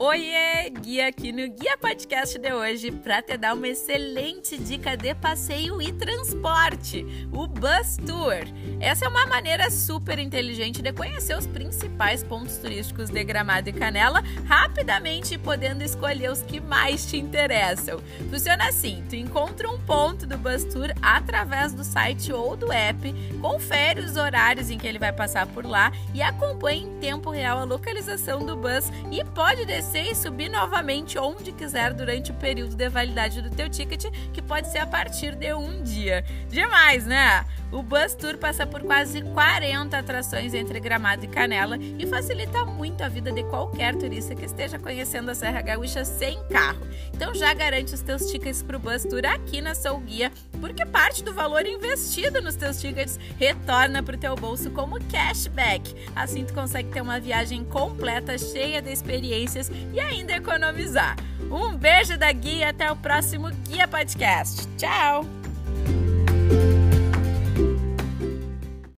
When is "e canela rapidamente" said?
13.70-15.36